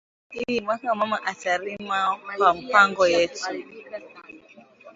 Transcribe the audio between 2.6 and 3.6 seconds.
mpango yetu